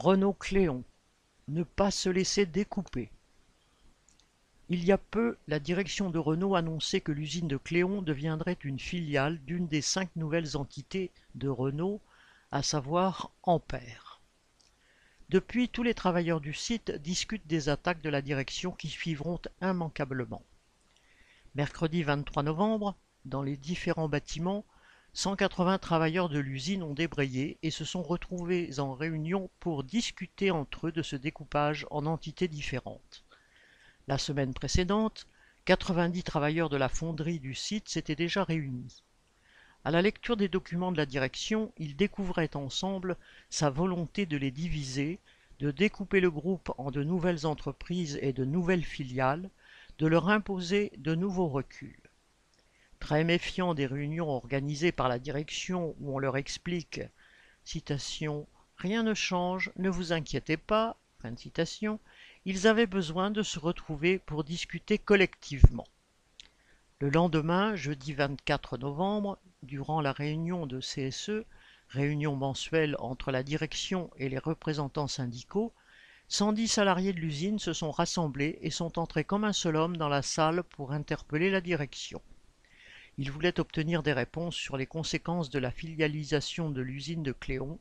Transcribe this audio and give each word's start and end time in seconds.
Renault-Cléon. 0.00 0.82
Ne 1.48 1.62
pas 1.62 1.90
se 1.90 2.08
laisser 2.08 2.46
découper. 2.46 3.10
Il 4.70 4.82
y 4.82 4.92
a 4.92 4.96
peu, 4.96 5.36
la 5.46 5.58
direction 5.58 6.08
de 6.08 6.18
Renault 6.18 6.54
annonçait 6.54 7.02
que 7.02 7.12
l'usine 7.12 7.48
de 7.48 7.58
Cléon 7.58 8.00
deviendrait 8.00 8.56
une 8.64 8.78
filiale 8.78 9.38
d'une 9.44 9.68
des 9.68 9.82
cinq 9.82 10.08
nouvelles 10.16 10.56
entités 10.56 11.10
de 11.34 11.48
Renault, 11.48 12.00
à 12.50 12.62
savoir 12.62 13.30
Ampère. 13.42 14.22
Depuis, 15.28 15.68
tous 15.68 15.82
les 15.82 15.92
travailleurs 15.92 16.40
du 16.40 16.54
site 16.54 16.92
discutent 16.92 17.46
des 17.46 17.68
attaques 17.68 18.00
de 18.00 18.08
la 18.08 18.22
direction 18.22 18.72
qui 18.72 18.88
suivront 18.88 19.38
immanquablement. 19.60 20.42
Mercredi 21.54 22.04
23 22.04 22.42
novembre, 22.42 22.96
dans 23.26 23.42
les 23.42 23.58
différents 23.58 24.08
bâtiments, 24.08 24.64
180 25.12 25.78
travailleurs 25.78 26.28
de 26.28 26.38
l'usine 26.38 26.84
ont 26.84 26.94
débrayé 26.94 27.58
et 27.64 27.70
se 27.70 27.84
sont 27.84 28.02
retrouvés 28.02 28.78
en 28.78 28.94
réunion 28.94 29.50
pour 29.58 29.82
discuter 29.82 30.52
entre 30.52 30.86
eux 30.86 30.92
de 30.92 31.02
ce 31.02 31.16
découpage 31.16 31.84
en 31.90 32.06
entités 32.06 32.46
différentes. 32.46 33.24
La 34.06 34.18
semaine 34.18 34.54
précédente, 34.54 35.26
90 35.64 36.22
travailleurs 36.22 36.68
de 36.68 36.76
la 36.76 36.88
fonderie 36.88 37.40
du 37.40 37.54
site 37.54 37.88
s'étaient 37.88 38.14
déjà 38.14 38.44
réunis. 38.44 39.02
À 39.84 39.90
la 39.90 40.00
lecture 40.00 40.36
des 40.36 40.48
documents 40.48 40.92
de 40.92 40.96
la 40.96 41.06
direction, 41.06 41.72
ils 41.76 41.96
découvraient 41.96 42.54
ensemble 42.54 43.16
sa 43.48 43.68
volonté 43.68 44.26
de 44.26 44.36
les 44.36 44.50
diviser, 44.50 45.18
de 45.58 45.70
découper 45.70 46.20
le 46.20 46.30
groupe 46.30 46.72
en 46.78 46.90
de 46.90 47.02
nouvelles 47.02 47.46
entreprises 47.46 48.18
et 48.22 48.32
de 48.32 48.44
nouvelles 48.44 48.84
filiales, 48.84 49.50
de 49.98 50.06
leur 50.06 50.28
imposer 50.28 50.92
de 50.98 51.14
nouveaux 51.16 51.48
reculs. 51.48 52.09
Très 53.00 53.24
méfiants 53.24 53.74
des 53.74 53.86
réunions 53.86 54.28
organisées 54.28 54.92
par 54.92 55.08
la 55.08 55.18
direction 55.18 55.96
où 56.00 56.14
on 56.14 56.18
leur 56.18 56.36
explique 56.36 57.00
Rien 58.76 59.02
ne 59.02 59.14
change, 59.14 59.70
ne 59.76 59.90
vous 59.90 60.12
inquiétez 60.12 60.56
pas, 60.56 60.96
ils 62.46 62.66
avaient 62.66 62.86
besoin 62.86 63.30
de 63.30 63.42
se 63.42 63.58
retrouver 63.58 64.18
pour 64.18 64.44
discuter 64.44 64.96
collectivement. 64.96 65.86
Le 66.98 67.10
lendemain, 67.10 67.74
jeudi 67.76 68.12
24 68.12 68.78
novembre, 68.78 69.38
durant 69.62 70.00
la 70.00 70.12
réunion 70.12 70.66
de 70.66 70.80
CSE, 70.80 71.44
réunion 71.88 72.36
mensuelle 72.36 72.96
entre 72.98 73.32
la 73.32 73.42
direction 73.42 74.10
et 74.16 74.28
les 74.28 74.38
représentants 74.38 75.08
syndicaux, 75.08 75.72
110 76.28 76.68
salariés 76.68 77.12
de 77.12 77.20
l'usine 77.20 77.58
se 77.58 77.72
sont 77.72 77.90
rassemblés 77.90 78.58
et 78.62 78.70
sont 78.70 78.98
entrés 78.98 79.24
comme 79.24 79.44
un 79.44 79.52
seul 79.52 79.76
homme 79.76 79.96
dans 79.96 80.08
la 80.08 80.22
salle 80.22 80.62
pour 80.62 80.92
interpeller 80.92 81.50
la 81.50 81.60
direction. 81.60 82.22
Ils 83.18 83.30
voulaient 83.30 83.60
obtenir 83.60 84.02
des 84.02 84.12
réponses 84.12 84.56
sur 84.56 84.76
les 84.76 84.86
conséquences 84.86 85.50
de 85.50 85.58
la 85.58 85.70
filialisation 85.70 86.70
de 86.70 86.80
l'usine 86.80 87.22
de 87.22 87.32
Cléon, 87.32 87.78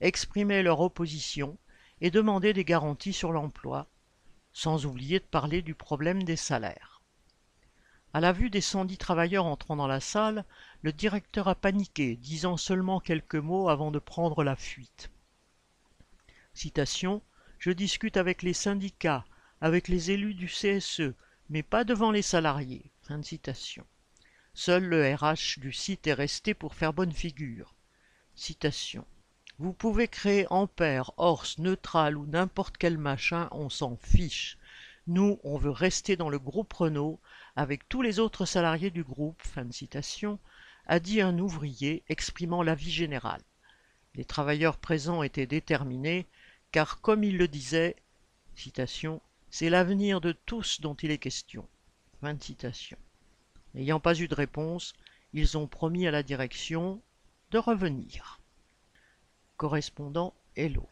exprimer 0.00 0.62
leur 0.62 0.80
opposition 0.80 1.58
et 2.00 2.10
demander 2.10 2.52
des 2.52 2.64
garanties 2.64 3.12
sur 3.12 3.32
l'emploi, 3.32 3.88
sans 4.52 4.86
oublier 4.86 5.20
de 5.20 5.24
parler 5.24 5.62
du 5.62 5.74
problème 5.74 6.22
des 6.22 6.36
salaires. 6.36 7.02
À 8.12 8.20
la 8.20 8.32
vue 8.32 8.50
des 8.50 8.60
110 8.60 8.96
travailleurs 8.98 9.46
entrant 9.46 9.74
dans 9.74 9.88
la 9.88 10.00
salle, 10.00 10.44
le 10.82 10.92
directeur 10.92 11.48
a 11.48 11.56
paniqué, 11.56 12.16
disant 12.16 12.56
seulement 12.56 13.00
quelques 13.00 13.34
mots 13.34 13.68
avant 13.68 13.90
de 13.90 13.98
prendre 13.98 14.44
la 14.44 14.54
fuite. 14.54 15.10
Citation 16.52 17.22
Je 17.58 17.72
discute 17.72 18.16
avec 18.16 18.42
les 18.42 18.52
syndicats, 18.52 19.24
avec 19.60 19.88
les 19.88 20.12
élus 20.12 20.34
du 20.34 20.46
CSE, 20.46 21.14
mais 21.48 21.64
pas 21.64 21.82
devant 21.82 22.12
les 22.12 22.22
salariés. 22.22 22.92
Fin 23.02 23.18
de 23.18 23.24
citation. 23.24 23.84
Seul 24.56 24.84
le 24.84 25.12
RH 25.12 25.58
du 25.58 25.72
site 25.72 26.06
est 26.06 26.14
resté 26.14 26.54
pour 26.54 26.76
faire 26.76 26.92
bonne 26.92 27.12
figure. 27.12 27.74
Citation. 28.36 29.04
Vous 29.58 29.72
pouvez 29.72 30.06
créer 30.06 30.46
Ampère, 30.48 31.10
Horse, 31.16 31.58
Neutral 31.58 32.16
ou 32.16 32.24
n'importe 32.26 32.78
quel 32.78 32.96
machin, 32.96 33.48
on 33.50 33.68
s'en 33.68 33.96
fiche. 33.96 34.56
Nous, 35.08 35.40
on 35.42 35.58
veut 35.58 35.72
rester 35.72 36.16
dans 36.16 36.28
le 36.28 36.38
groupe 36.38 36.72
Renault 36.72 37.18
avec 37.56 37.88
tous 37.88 38.00
les 38.00 38.20
autres 38.20 38.46
salariés 38.46 38.90
du 38.90 39.02
groupe, 39.02 39.42
fin 39.42 39.64
de 39.64 39.72
citation, 39.72 40.38
a 40.86 41.00
dit 41.00 41.20
un 41.20 41.36
ouvrier 41.40 42.04
exprimant 42.08 42.62
l'avis 42.62 42.92
général. 42.92 43.40
Les 44.14 44.24
travailleurs 44.24 44.78
présents 44.78 45.24
étaient 45.24 45.46
déterminés, 45.46 46.28
car 46.70 47.00
comme 47.00 47.24
il 47.24 47.38
le 47.38 47.48
disait, 47.48 47.96
citation, 48.54 49.20
c'est 49.50 49.68
l'avenir 49.68 50.20
de 50.20 50.30
tous 50.30 50.80
dont 50.80 50.94
il 50.94 51.10
est 51.10 51.18
question. 51.18 51.66
Fin 52.20 52.34
de 52.34 52.42
citation. 52.42 52.98
N'ayant 53.74 54.00
pas 54.00 54.18
eu 54.18 54.28
de 54.28 54.34
réponse, 54.34 54.92
ils 55.32 55.58
ont 55.58 55.66
promis 55.66 56.06
à 56.06 56.10
la 56.10 56.22
direction 56.22 57.02
de 57.50 57.58
revenir. 57.58 58.40
Correspondant 59.56 60.34
Hello. 60.56 60.88